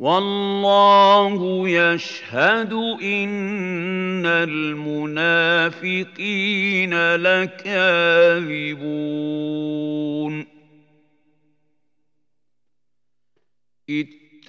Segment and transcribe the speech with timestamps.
[0.00, 2.72] والله يشهد
[3.02, 5.16] إن المنافقين
[7.16, 7.70] لكاذبون.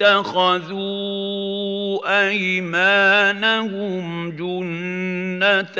[0.00, 0.88] اتخذوا
[2.28, 5.78] أيمانهم جنة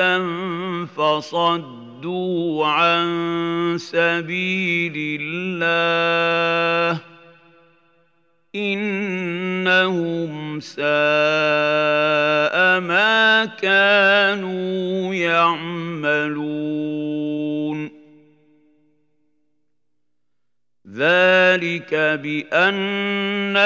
[0.85, 3.07] فصدوا عن
[3.79, 7.12] سبيل الله.
[8.55, 10.83] انهم ساء
[12.81, 16.73] ما كانوا يعملون
[20.95, 23.63] ذلك بانهم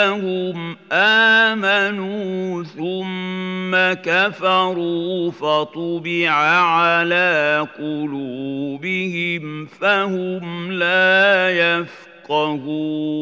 [0.92, 13.16] امنوا ثم كفروا فطبع على قلوبهم فهم لا يفقهون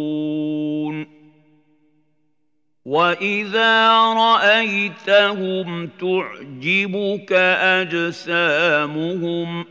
[2.95, 7.33] واذا رايتهم تعجبك
[7.83, 9.67] اجسامهم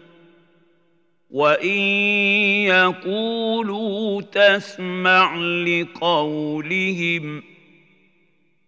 [1.31, 1.79] وان
[2.67, 7.43] يقولوا تسمع لقولهم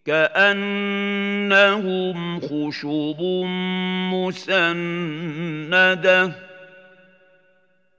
[0.06, 0.80] كانهم
[2.40, 3.22] خشب
[4.14, 6.36] مسنده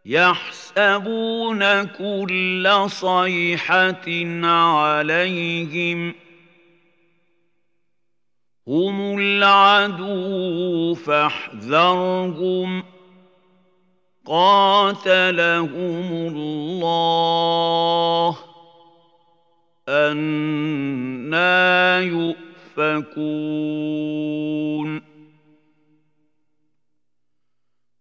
[0.07, 4.07] يحسبون كل صيحه
[4.47, 6.15] عليهم
[8.69, 12.85] هم العدو فاحذرهم.
[14.27, 18.37] قاتلهم الله.
[19.89, 22.37] أنا يؤفكون.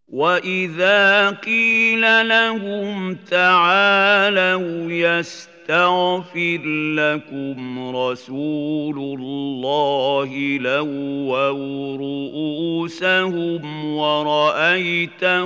[0.07, 6.61] وإذا قيل لهم تعالوا يستقيمون يستغفر
[6.95, 11.49] لكم رسول الله لووا
[11.97, 15.39] رؤوسهم ورأيتهم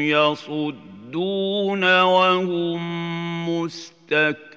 [0.00, 2.80] يصدون وهم
[3.48, 4.56] مستكبرون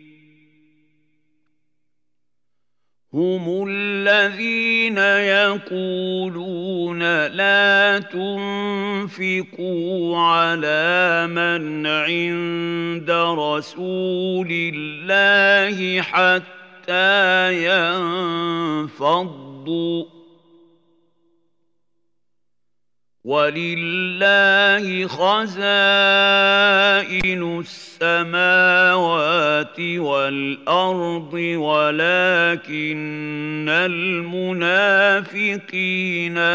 [3.13, 4.97] هم الذين
[5.37, 9.67] يقولون لا تنفقوا
[10.17, 17.53] على من عند رسول الله حتى
[18.89, 20.20] ينفضوا.
[23.23, 25.59] ولله خزائن
[27.59, 34.97] السماوات والارض ولكن المنافقين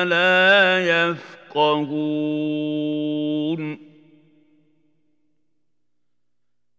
[0.02, 2.26] لا يفقهون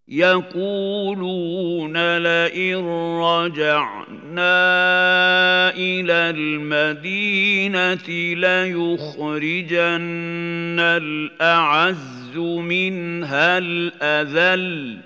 [0.07, 2.85] يقولون لئن
[3.19, 4.16] رجعنا
[5.77, 9.87] إلى المدينة ليخرجن
[10.79, 14.97] الأعز منها الأذل.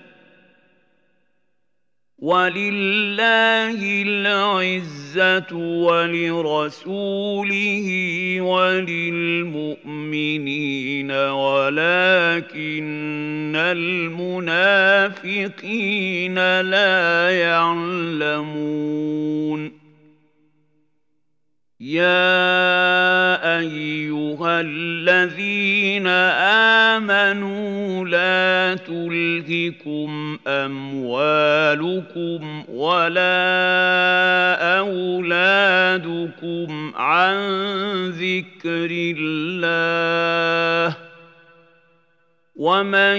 [2.21, 7.87] ولله العزة ولرسوله
[8.41, 9.71] وللمؤمنين
[11.11, 12.91] ولكن
[13.55, 15.01] المنافقين
[16.61, 18.71] لا يعلمون.
[21.79, 22.90] يا
[23.61, 26.07] أيها الذين
[26.97, 33.41] آمنوا لا تلهكم أموالكم ولا
[34.79, 37.35] أولادكم عن
[38.09, 40.95] ذكر الله
[42.61, 43.17] ومن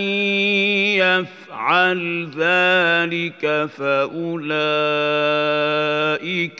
[1.02, 3.42] يفعل ذلك
[3.74, 4.34] فاولئك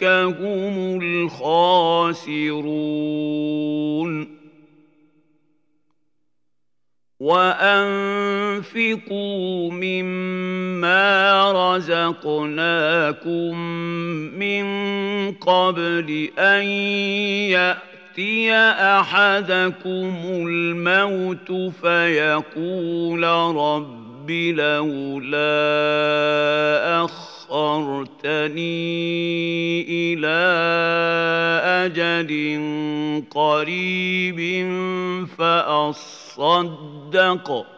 [0.05, 2.43] هم الخاسرون
[7.21, 8.73] وانفقوا
[9.73, 13.59] مما رزقناكم
[14.39, 14.65] من
[15.33, 16.65] قبل ان
[17.55, 18.02] ياتي
[19.01, 23.23] أحدكم الموت فيقول
[23.57, 25.43] رب لولا
[27.05, 28.73] أخرتني
[29.89, 30.43] إلى
[31.85, 32.31] أجل
[33.31, 34.41] قريب
[35.39, 37.72] فأصدق.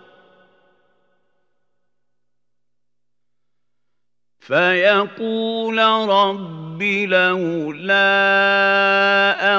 [4.47, 8.03] فيقول رب لولا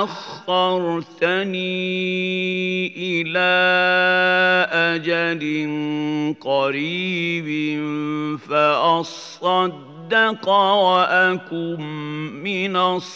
[0.04, 1.56] أخرتني
[2.98, 3.56] إلى
[4.72, 5.44] أجل
[6.42, 7.80] قريب
[8.50, 11.82] فأصدق وأكن
[12.44, 13.16] من الصالحين.